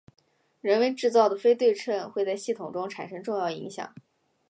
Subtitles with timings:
[0.61, 3.93] 人为制造的非对称会在系统中产生重要影响。